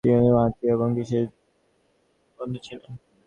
[0.03, 1.25] শ্রীকৃষ্ণ পাণ্ডবগণের আত্মীয় এবং বিশেষ
[2.39, 2.91] বন্ধু ছিলেন।